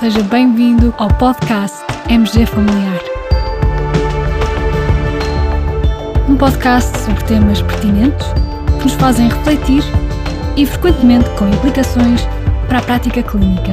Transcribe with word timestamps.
Seja 0.00 0.22
bem-vindo 0.22 0.94
ao 0.96 1.08
podcast 1.18 1.76
MG 2.08 2.46
Familiar. 2.46 3.02
Um 6.26 6.38
podcast 6.38 6.96
sobre 7.00 7.22
temas 7.24 7.60
pertinentes 7.60 8.26
que 8.78 8.84
nos 8.84 8.94
fazem 8.94 9.28
refletir 9.28 9.82
e 10.56 10.64
frequentemente 10.64 11.28
com 11.38 11.46
implicações 11.50 12.22
para 12.66 12.78
a 12.78 12.82
prática 12.82 13.22
clínica. 13.22 13.72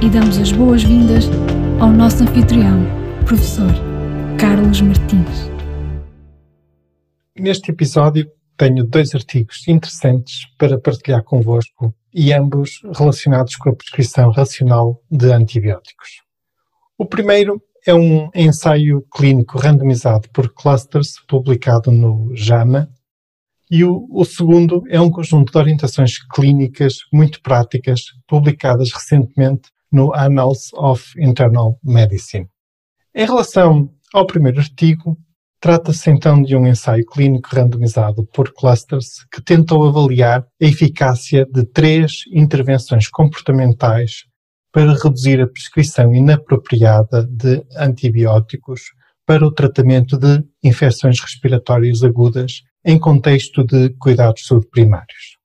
E 0.00 0.08
damos 0.08 0.38
as 0.38 0.52
boas-vindas 0.52 1.24
ao 1.80 1.90
nosso 1.90 2.22
anfitrião, 2.22 2.86
professor 3.26 3.72
Carlos 4.38 4.80
Martins. 4.80 5.50
Neste 7.36 7.72
episódio 7.72 8.30
tenho 8.56 8.84
dois 8.84 9.12
artigos 9.12 9.66
interessantes 9.66 10.46
para 10.56 10.78
partilhar 10.78 11.24
convosco 11.24 11.92
e 12.18 12.32
ambos 12.32 12.80
relacionados 12.96 13.54
com 13.54 13.70
a 13.70 13.76
prescrição 13.76 14.32
racional 14.32 15.00
de 15.08 15.30
antibióticos. 15.32 16.22
O 16.98 17.06
primeiro 17.06 17.62
é 17.86 17.94
um 17.94 18.28
ensaio 18.34 19.06
clínico 19.14 19.56
randomizado 19.56 20.28
por 20.30 20.52
clusters 20.52 21.12
publicado 21.28 21.92
no 21.92 22.34
JAMA 22.34 22.90
e 23.70 23.84
o, 23.84 24.08
o, 24.10 24.24
segundo 24.24 24.82
é 24.88 25.00
um 25.00 25.12
conjunto 25.12 25.52
de 25.52 25.58
orientações 25.58 26.18
clínicas 26.34 26.96
muito 27.12 27.40
práticas 27.40 28.00
publicadas 28.26 28.90
recentemente 28.92 29.70
no 29.92 30.12
Annals 30.12 30.72
of 30.72 31.04
Internal 31.22 31.78
Medicine. 31.84 32.48
Em 33.14 33.26
relação 33.26 33.94
ao 34.12 34.26
primeiro 34.26 34.58
artigo, 34.58 35.16
Trata-se 35.60 36.08
então 36.10 36.40
de 36.40 36.54
um 36.54 36.66
ensaio 36.66 37.04
clínico 37.04 37.48
randomizado 37.52 38.24
por 38.26 38.52
clusters 38.52 39.24
que 39.32 39.42
tentou 39.42 39.88
avaliar 39.88 40.42
a 40.42 40.64
eficácia 40.64 41.44
de 41.46 41.64
três 41.64 42.22
intervenções 42.32 43.08
comportamentais 43.08 44.24
para 44.72 44.94
reduzir 44.94 45.40
a 45.40 45.48
prescrição 45.48 46.14
inapropriada 46.14 47.24
de 47.24 47.64
antibióticos 47.76 48.82
para 49.26 49.44
o 49.44 49.52
tratamento 49.52 50.16
de 50.16 50.44
infecções 50.62 51.18
respiratórias 51.20 52.04
agudas 52.04 52.62
em 52.84 52.98
contexto 52.98 53.64
de 53.64 53.90
cuidados 53.98 54.42
de 54.42 54.46
saúde 54.46 54.68
primários. 54.70 55.38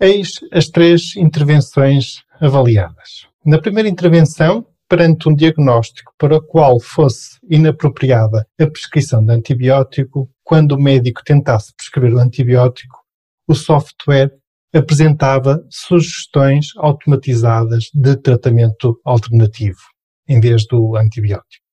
Eis 0.00 0.40
as 0.50 0.68
três 0.68 1.14
intervenções 1.14 2.22
avaliadas. 2.40 3.26
Na 3.44 3.60
primeira 3.60 3.88
intervenção, 3.88 4.66
perante 4.88 5.28
um 5.28 5.34
diagnóstico 5.34 6.12
para 6.16 6.36
o 6.36 6.42
qual 6.42 6.78
fosse 6.80 7.38
inapropriada 7.48 8.46
a 8.60 8.66
prescrição 8.66 9.24
de 9.24 9.32
antibiótico, 9.32 10.30
quando 10.44 10.72
o 10.72 10.80
médico 10.80 11.22
tentasse 11.24 11.74
prescrever 11.74 12.14
o 12.14 12.18
antibiótico, 12.18 12.96
o 13.48 13.54
software 13.54 14.32
apresentava 14.72 15.64
sugestões 15.70 16.68
automatizadas 16.76 17.90
de 17.92 18.16
tratamento 18.16 19.00
alternativo, 19.04 19.80
em 20.28 20.40
vez 20.40 20.66
do 20.66 20.96
antibiótico. 20.96 21.64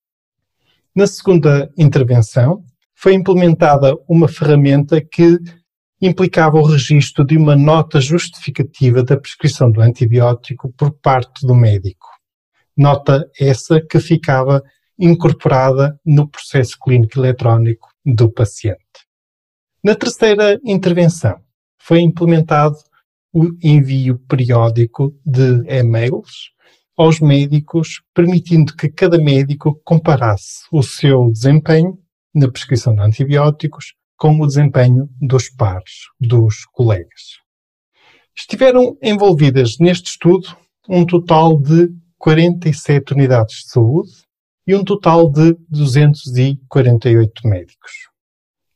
Na 0.94 1.06
segunda 1.06 1.70
intervenção, 1.76 2.64
foi 2.94 3.14
implementada 3.14 3.96
uma 4.08 4.28
ferramenta 4.28 5.00
que 5.00 5.38
implicava 6.00 6.56
o 6.56 6.64
registro 6.64 7.24
de 7.24 7.36
uma 7.36 7.56
nota 7.56 8.00
justificativa 8.00 9.02
da 9.02 9.16
prescrição 9.16 9.70
do 9.70 9.80
antibiótico 9.80 10.72
por 10.72 10.92
parte 10.92 11.46
do 11.46 11.54
médico 11.54 12.13
nota 12.76 13.28
essa 13.38 13.80
que 13.80 14.00
ficava 14.00 14.62
incorporada 14.98 15.98
no 16.04 16.28
processo 16.28 16.78
clínico 16.78 17.18
eletrónico 17.18 17.88
do 18.04 18.30
paciente. 18.30 18.78
Na 19.82 19.94
terceira 19.94 20.58
intervenção, 20.64 21.40
foi 21.78 22.00
implementado 22.00 22.76
o 23.32 23.48
envio 23.62 24.18
periódico 24.28 25.14
de 25.26 25.62
e-mails 25.68 26.52
aos 26.96 27.18
médicos, 27.20 28.02
permitindo 28.14 28.74
que 28.76 28.88
cada 28.88 29.18
médico 29.18 29.80
comparasse 29.84 30.64
o 30.70 30.82
seu 30.82 31.30
desempenho 31.32 31.98
na 32.32 32.50
prescrição 32.50 32.94
de 32.94 33.02
antibióticos 33.02 33.94
com 34.16 34.40
o 34.40 34.46
desempenho 34.46 35.08
dos 35.20 35.50
pares, 35.50 36.06
dos 36.20 36.64
colegas. 36.72 37.40
Estiveram 38.36 38.96
envolvidas 39.02 39.76
neste 39.78 40.10
estudo 40.10 40.56
um 40.88 41.04
total 41.04 41.60
de 41.60 41.88
47 42.24 43.12
unidades 43.12 43.56
de 43.56 43.68
saúde 43.68 44.10
e 44.66 44.74
um 44.74 44.82
total 44.82 45.30
de 45.30 45.54
248 45.68 47.46
médicos. 47.46 47.92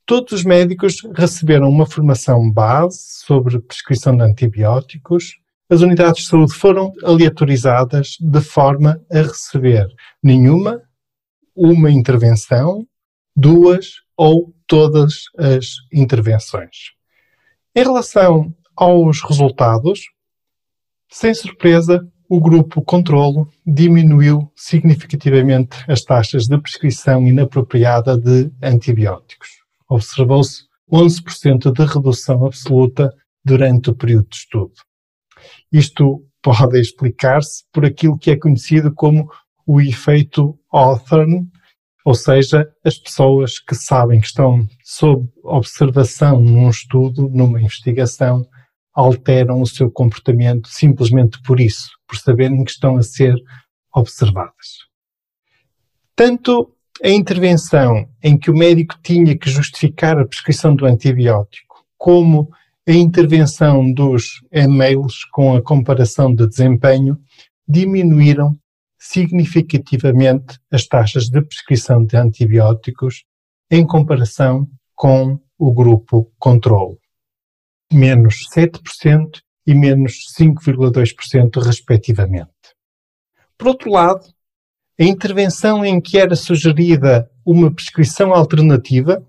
Todos 0.05 0.33
os 0.33 0.43
médicos 0.43 0.97
receberam 1.15 1.67
uma 1.67 1.87
formação 1.87 2.51
base 2.51 2.99
sobre 3.25 3.59
prescrição 3.59 4.15
de 4.15 4.21
antibióticos. 4.21 5.39
As 5.67 5.81
unidades 5.81 6.25
de 6.25 6.29
saúde 6.29 6.53
foram 6.53 6.93
aleatorizadas 7.03 8.17
de 8.19 8.39
forma 8.39 9.03
a 9.11 9.17
receber 9.17 9.87
nenhuma, 10.21 10.83
uma 11.55 11.89
intervenção, 11.89 12.85
duas 13.35 13.93
ou 14.15 14.53
todas 14.67 15.23
as 15.35 15.65
intervenções. 15.91 16.91
Em 17.75 17.81
relação 17.81 18.53
aos 18.75 19.23
resultados, 19.23 20.01
sem 21.09 21.33
surpresa, 21.33 22.07
o 22.29 22.39
grupo 22.39 22.83
controlo 22.83 23.49
diminuiu 23.65 24.51
significativamente 24.55 25.83
as 25.87 26.03
taxas 26.03 26.45
de 26.45 26.57
prescrição 26.59 27.25
inapropriada 27.25 28.15
de 28.15 28.51
antibióticos. 28.61 29.49
Observou-se 29.89 30.65
11% 30.91 31.71
de 31.73 31.85
redução 31.85 32.45
absoluta 32.45 33.11
durante 33.43 33.89
o 33.89 33.95
período 33.95 34.29
de 34.29 34.35
estudo. 34.35 34.73
Isto 35.71 36.23
pode 36.41 36.79
explicar-se 36.79 37.63
por 37.73 37.83
aquilo 37.83 38.17
que 38.17 38.29
é 38.29 38.37
conhecido 38.37 38.93
como 38.93 39.27
o 39.65 39.81
efeito 39.81 40.57
Hawthorne, 40.71 41.47
ou 42.05 42.13
seja, 42.13 42.71
as 42.85 42.97
pessoas 42.97 43.59
que 43.59 43.73
sabem 43.73 44.19
que 44.19 44.27
estão 44.27 44.67
sob 44.83 45.27
observação 45.43 46.39
num 46.39 46.69
estudo, 46.69 47.27
numa 47.29 47.59
investigação, 47.59 48.45
alteram 48.93 49.61
o 49.61 49.67
seu 49.67 49.89
comportamento 49.89 50.67
simplesmente 50.69 51.41
por 51.43 51.59
isso, 51.59 51.89
por 52.07 52.17
saberem 52.17 52.63
que 52.63 52.71
estão 52.71 52.97
a 52.97 53.03
ser 53.03 53.35
observadas. 53.93 54.87
Tanto 56.15 56.75
a 57.03 57.09
intervenção 57.09 58.09
em 58.21 58.37
que 58.37 58.51
o 58.51 58.53
médico 58.55 58.95
tinha 59.01 59.37
que 59.37 59.49
justificar 59.49 60.19
a 60.19 60.25
prescrição 60.25 60.75
do 60.75 60.85
antibiótico, 60.85 61.85
como 61.97 62.49
a 62.87 62.91
intervenção 62.91 63.93
dos 63.93 64.41
e-mails 64.51 65.23
com 65.31 65.55
a 65.55 65.61
comparação 65.61 66.33
de 66.33 66.47
desempenho, 66.47 67.17
diminuíram 67.67 68.57
significativamente 68.97 70.59
as 70.71 70.85
taxas 70.87 71.29
de 71.29 71.41
prescrição 71.41 72.03
de 72.03 72.17
antibióticos 72.17 73.23
em 73.71 73.85
comparação 73.85 74.67
com 74.95 75.39
o 75.57 75.71
grupo 75.71 76.29
controle 76.37 76.97
menos 77.91 78.45
7% 78.53 79.41
e 79.65 79.73
menos 79.73 80.25
5,2%, 80.37 81.61
respectivamente. 81.61 82.49
Por 83.57 83.67
outro 83.67 83.91
lado, 83.91 84.25
a 84.99 85.03
intervenção 85.03 85.85
em 85.85 86.01
que 86.01 86.17
era 86.17 86.35
sugerida 86.35 87.29
uma 87.45 87.73
prescrição 87.73 88.33
alternativa 88.33 89.25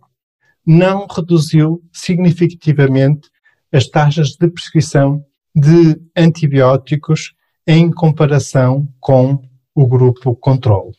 não 0.66 1.06
reduziu 1.06 1.82
significativamente 1.92 3.28
as 3.72 3.86
taxas 3.86 4.30
de 4.30 4.48
prescrição 4.48 5.24
de 5.54 6.00
antibióticos 6.16 7.34
em 7.66 7.90
comparação 7.90 8.88
com 9.00 9.42
o 9.74 9.86
grupo 9.86 10.34
controle. 10.36 10.96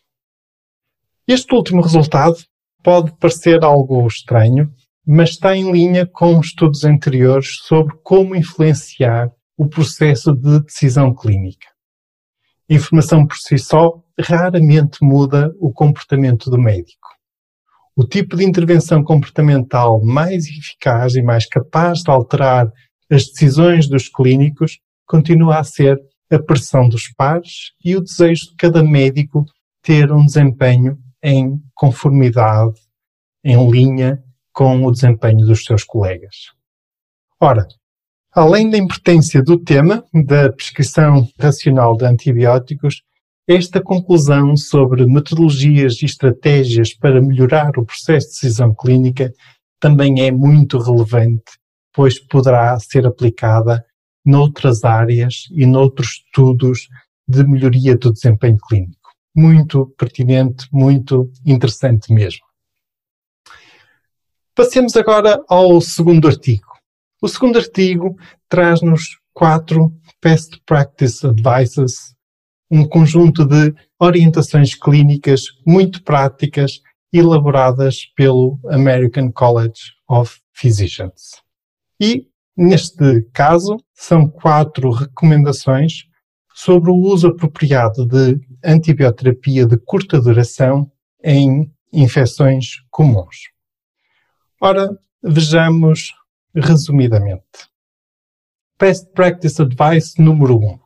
Este 1.27 1.53
último 1.53 1.81
resultado 1.81 2.37
pode 2.83 3.11
parecer 3.17 3.63
algo 3.63 4.05
estranho, 4.07 4.73
mas 5.05 5.31
está 5.31 5.55
em 5.55 5.71
linha 5.71 6.05
com 6.05 6.39
estudos 6.39 6.83
anteriores 6.83 7.57
sobre 7.63 7.95
como 8.03 8.35
influenciar 8.35 9.31
o 9.57 9.67
processo 9.67 10.33
de 10.33 10.61
decisão 10.61 11.13
clínica. 11.13 11.67
Informação 12.69 13.25
por 13.25 13.35
si 13.35 13.57
só 13.57 14.01
raramente 14.19 14.99
muda 15.03 15.53
o 15.59 15.71
comportamento 15.71 16.49
do 16.49 16.57
médico. 16.57 17.09
O 17.95 18.05
tipo 18.05 18.37
de 18.37 18.45
intervenção 18.45 19.03
comportamental 19.03 20.03
mais 20.03 20.47
eficaz 20.47 21.15
e 21.15 21.21
mais 21.21 21.45
capaz 21.45 21.99
de 21.99 22.09
alterar 22.09 22.71
as 23.11 23.25
decisões 23.25 23.89
dos 23.89 24.07
clínicos 24.07 24.79
continua 25.05 25.59
a 25.59 25.63
ser 25.63 25.99
a 26.31 26.39
pressão 26.39 26.87
dos 26.87 27.09
pares 27.09 27.73
e 27.83 27.95
o 27.97 28.01
desejo 28.01 28.51
de 28.51 28.55
cada 28.55 28.81
médico 28.81 29.45
ter 29.81 30.11
um 30.11 30.25
desempenho 30.25 30.97
em 31.21 31.61
conformidade, 31.75 32.79
em 33.43 33.69
linha 33.69 34.23
com 34.53 34.85
o 34.85 34.91
desempenho 34.91 35.45
dos 35.45 35.63
seus 35.63 35.83
colegas. 35.83 36.51
Ora, 37.39 37.67
além 38.31 38.69
da 38.69 38.77
importância 38.77 39.41
do 39.41 39.57
tema 39.57 40.03
da 40.13 40.51
prescrição 40.51 41.27
racional 41.39 41.95
de 41.97 42.05
antibióticos, 42.05 43.01
esta 43.47 43.81
conclusão 43.81 44.55
sobre 44.55 45.05
metodologias 45.05 46.01
e 46.01 46.05
estratégias 46.05 46.93
para 46.93 47.21
melhorar 47.21 47.71
o 47.77 47.85
processo 47.85 48.27
de 48.27 48.33
decisão 48.33 48.73
clínica 48.73 49.33
também 49.79 50.21
é 50.21 50.31
muito 50.31 50.77
relevante, 50.77 51.51
pois 51.93 52.19
poderá 52.19 52.79
ser 52.79 53.05
aplicada 53.05 53.83
noutras 54.23 54.83
áreas 54.83 55.45
e 55.51 55.65
noutros 55.65 56.21
estudos 56.25 56.87
de 57.27 57.43
melhoria 57.43 57.97
do 57.97 58.13
desempenho 58.13 58.57
clínico. 58.57 59.09
Muito 59.35 59.87
pertinente, 59.97 60.67
muito 60.71 61.31
interessante 61.45 62.13
mesmo. 62.13 62.50
Passemos 64.53 64.97
agora 64.97 65.41
ao 65.47 65.79
segundo 65.79 66.27
artigo. 66.27 66.67
O 67.21 67.27
segundo 67.29 67.57
artigo 67.57 68.17
traz-nos 68.49 69.17
quatro 69.33 69.93
Best 70.21 70.61
Practice 70.65 71.25
Advices, 71.25 72.13
um 72.69 72.85
conjunto 72.85 73.45
de 73.45 73.73
orientações 73.97 74.75
clínicas 74.75 75.43
muito 75.65 76.03
práticas 76.03 76.81
elaboradas 77.13 78.07
pelo 78.13 78.59
American 78.69 79.31
College 79.31 79.93
of 80.09 80.41
Physicians. 80.53 81.41
E, 81.97 82.27
neste 82.57 83.21
caso, 83.33 83.77
são 83.93 84.27
quatro 84.27 84.91
recomendações 84.91 86.03
sobre 86.53 86.91
o 86.91 86.95
uso 86.95 87.29
apropriado 87.29 88.05
de 88.05 88.37
antibioterapia 88.61 89.65
de 89.65 89.77
curta 89.77 90.19
duração 90.19 90.91
em 91.23 91.71
infecções 91.93 92.81
comuns. 92.89 93.51
Ora, 94.63 94.95
vejamos 95.23 96.13
resumidamente. 96.53 97.41
Best 98.79 99.11
Practice 99.11 99.59
Advice 99.59 100.21
número 100.21 100.55
1. 100.55 100.79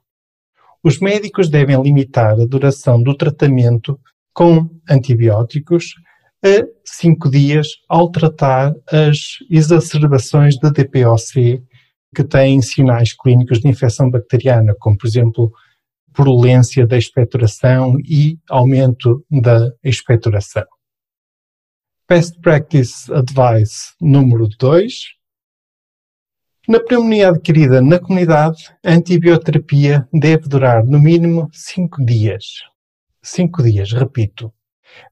Os 0.81 1.01
médicos 1.01 1.50
devem 1.50 1.81
limitar 1.83 2.39
a 2.39 2.45
duração 2.45 3.04
do 3.04 3.13
tratamento 3.13 4.00
com 4.33 4.69
antibióticos 4.89 5.94
a 6.42 6.66
5 6.86 7.30
dias 7.30 7.68
ao 7.89 8.10
tratar 8.10 8.74
as 8.89 9.39
exacerbações 9.51 10.56
de 10.56 10.71
DPOC 10.71 11.62
que 12.16 12.24
têm 12.24 12.62
sinais 12.62 13.12
clínicos 13.12 13.60
de 13.60 13.68
infecção 13.68 14.10
bacteriana, 14.10 14.74
como 14.80 14.98
por 14.98 15.06
exemplo 15.06 15.51
purulência 16.13 16.88
da 16.88 16.98
expectoração 16.98 18.00
e 18.00 18.39
aumento 18.50 19.25
da 19.30 19.69
expectoração. 19.83 20.63
Best 22.07 22.40
Practice 22.40 23.12
Advice 23.12 23.96
número 24.00 24.48
2 24.60 25.16
na 26.68 26.80
pneumonia 26.80 27.30
adquirida 27.30 27.80
na 27.80 28.00
comunidade, 28.00 28.75
a 28.84 28.92
antibioterapia 28.92 30.07
deve 30.12 30.48
durar 30.48 30.84
no 30.84 31.00
mínimo 31.00 31.48
5 31.52 32.04
dias. 32.04 32.44
5 33.24 33.62
dias, 33.62 33.92
repito. 33.92 34.52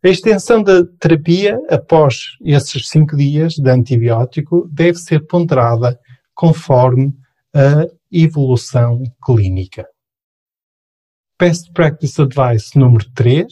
A 0.04 0.08
extensão 0.08 0.64
da 0.64 0.84
terapia 1.00 1.60
após 1.70 2.38
esses 2.44 2.88
5 2.90 3.16
dias 3.16 3.54
de 3.54 3.70
antibiótico 3.70 4.68
deve 4.72 4.98
ser 4.98 5.28
ponderada 5.28 6.00
conforme 6.34 7.14
a 7.56 7.88
evolução 8.12 9.04
clínica. 9.24 9.88
Best 11.40 11.72
Practice 11.72 12.20
Advice 12.20 12.78
número 12.78 13.06
3. 13.14 13.46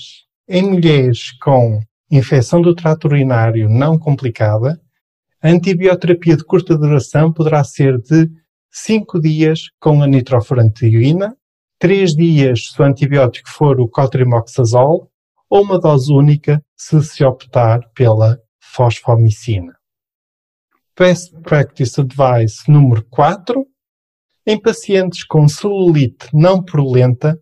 Em 0.47 0.63
mulheres 0.63 1.31
com 1.39 1.79
infecção 2.17 2.61
do 2.61 2.75
trato 2.75 3.07
urinário 3.07 3.69
não 3.69 3.97
complicada, 3.97 4.79
a 5.41 5.49
antibioterapia 5.49 6.37
de 6.37 6.43
curta 6.43 6.77
duração 6.77 7.31
poderá 7.31 7.63
ser 7.63 7.97
de 7.99 8.29
5 8.69 9.19
dias 9.19 9.69
com 9.79 10.01
a 10.01 10.07
nitrofurantoína, 10.07 11.35
3 11.79 12.15
dias 12.15 12.67
se 12.71 12.81
o 12.81 12.85
antibiótico 12.85 13.49
for 13.49 13.79
o 13.79 13.87
cotrimoxazol 13.87 15.09
ou 15.49 15.63
uma 15.63 15.79
dose 15.79 16.13
única 16.13 16.63
se 16.77 17.01
se 17.03 17.23
optar 17.23 17.81
pela 17.95 18.39
fosfomicina. 18.59 19.75
Best 20.97 21.33
Practice 21.41 21.99
Advice 21.99 22.69
número 22.69 23.03
4. 23.09 23.65
Em 24.45 24.59
pacientes 24.59 25.23
com 25.23 25.47
celulite 25.47 26.27
não 26.33 26.63
purulenta, 26.63 27.39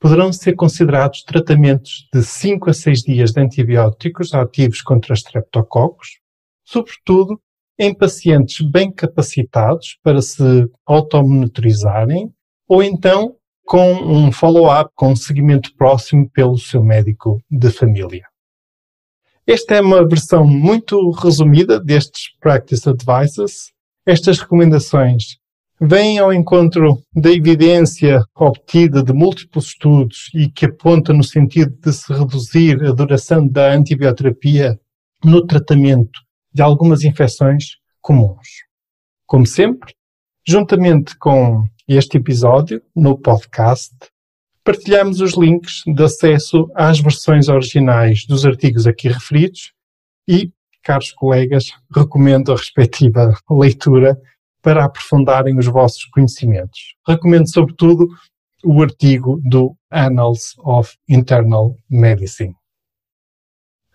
poderão 0.00 0.32
ser 0.32 0.54
considerados 0.54 1.22
tratamentos 1.22 2.08
de 2.12 2.22
5 2.22 2.70
a 2.70 2.72
6 2.72 3.02
dias 3.02 3.32
de 3.32 3.40
antibióticos 3.40 4.32
ativos 4.32 4.80
contra 4.80 5.14
streptococcus, 5.14 6.18
sobretudo 6.64 7.38
em 7.78 7.94
pacientes 7.94 8.66
bem 8.66 8.90
capacitados 8.90 9.98
para 10.02 10.22
se 10.22 10.68
automonitorizarem 10.86 12.32
ou 12.66 12.82
então 12.82 13.36
com 13.64 13.92
um 13.92 14.32
follow-up, 14.32 14.90
com 14.94 15.12
um 15.12 15.16
seguimento 15.16 15.74
próximo 15.76 16.28
pelo 16.30 16.58
seu 16.58 16.82
médico 16.82 17.40
de 17.50 17.70
família. 17.70 18.24
Esta 19.46 19.76
é 19.76 19.80
uma 19.80 20.06
versão 20.06 20.46
muito 20.46 21.10
resumida 21.10 21.78
destes 21.78 22.36
Practice 22.40 22.88
Advices. 22.88 23.72
Estas 24.06 24.38
recomendações 24.38 25.39
vêm 25.80 26.18
ao 26.18 26.32
encontro 26.32 27.02
da 27.14 27.30
evidência 27.30 28.22
obtida 28.36 29.02
de 29.02 29.14
múltiplos 29.14 29.68
estudos 29.68 30.30
e 30.34 30.50
que 30.50 30.66
aponta 30.66 31.12
no 31.12 31.24
sentido 31.24 31.74
de 31.80 31.92
se 31.92 32.12
reduzir 32.12 32.84
a 32.84 32.92
duração 32.92 33.48
da 33.48 33.72
antibioterapia 33.72 34.78
no 35.24 35.46
tratamento 35.46 36.20
de 36.52 36.60
algumas 36.60 37.02
infecções 37.02 37.76
comuns. 38.02 38.46
Como 39.26 39.46
sempre, 39.46 39.94
juntamente 40.46 41.16
com 41.16 41.64
este 41.88 42.18
episódio 42.18 42.82
no 42.94 43.16
podcast, 43.16 43.94
partilhamos 44.62 45.20
os 45.20 45.36
links 45.36 45.82
de 45.86 46.02
acesso 46.02 46.70
às 46.74 47.00
versões 47.00 47.48
originais 47.48 48.26
dos 48.26 48.44
artigos 48.44 48.86
aqui 48.86 49.08
referidos 49.08 49.72
e, 50.28 50.52
caros 50.82 51.10
colegas, 51.12 51.70
recomendo 51.94 52.52
a 52.52 52.56
respectiva 52.56 53.34
leitura 53.50 54.20
para 54.62 54.84
aprofundarem 54.84 55.58
os 55.58 55.66
vossos 55.66 56.04
conhecimentos. 56.06 56.94
Recomendo, 57.06 57.48
sobretudo, 57.48 58.06
o 58.64 58.82
artigo 58.82 59.40
do 59.44 59.74
Annals 59.90 60.54
of 60.58 60.96
Internal 61.08 61.74
Medicine. 61.88 62.54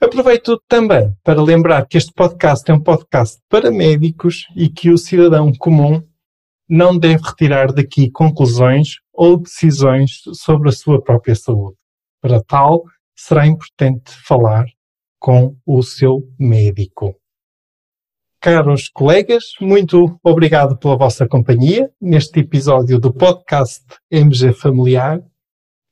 Aproveito 0.02 0.62
também 0.68 1.16
para 1.24 1.42
lembrar 1.42 1.88
que 1.88 1.98
este 1.98 2.12
podcast 2.14 2.70
é 2.70 2.74
um 2.74 2.80
podcast 2.80 3.40
para 3.50 3.72
médicos 3.72 4.46
e 4.56 4.70
que 4.70 4.90
o 4.90 4.98
cidadão 4.98 5.54
comum 5.54 6.04
não 6.68 6.98
deve 6.98 7.24
retirar 7.24 7.72
daqui 7.72 8.10
conclusões 8.12 8.96
ou 9.14 9.38
decisões 9.38 10.22
sobre 10.34 10.70
a 10.70 10.72
sua 10.72 11.02
própria 11.02 11.36
saúde. 11.36 11.78
Para 12.22 12.42
tal, 12.44 12.84
será 13.16 13.48
importante 13.48 14.12
falar 14.12 14.66
com 15.20 15.56
o 15.66 15.82
seu 15.82 16.28
médico. 16.38 17.16
Caros 18.46 18.90
colegas, 18.90 19.56
muito 19.60 20.20
obrigado 20.24 20.78
pela 20.78 20.96
vossa 20.96 21.28
companhia 21.28 21.90
neste 22.00 22.42
episódio 22.42 23.00
do 23.00 23.12
podcast 23.12 23.84
MG 24.12 24.54
Familiar. 24.54 25.20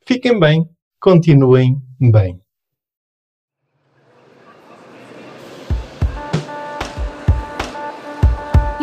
Fiquem 0.06 0.40
bem, 0.40 0.70
continuem 1.02 1.82
bem. 2.00 2.40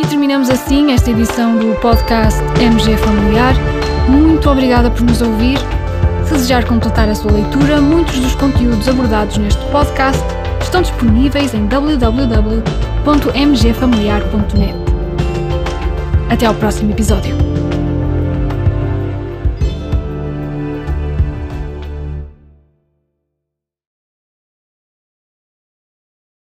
terminamos 0.08 0.50
assim 0.50 0.90
esta 0.90 1.12
edição 1.12 1.56
do 1.56 1.80
podcast 1.80 2.40
MG 2.60 2.96
Familiar. 2.96 3.54
Muito 4.08 4.50
obrigada 4.50 4.90
por 4.90 5.02
nos 5.02 5.22
ouvir. 5.22 5.58
Se 6.26 6.32
desejar 6.32 6.66
completar 6.66 7.08
a 7.08 7.14
sua 7.14 7.30
leitura, 7.30 7.80
muitos 7.80 8.18
dos 8.18 8.34
conteúdos 8.34 8.88
abordados 8.88 9.36
neste 9.36 9.64
podcast 9.66 10.20
estão 10.60 10.82
disponíveis 10.82 11.54
em 11.54 11.68
www.mgfamiliar.net. 13.04 14.74
Até 16.28 16.46
ao 16.46 16.54
próximo 16.54 16.90
episódio. 16.92 17.49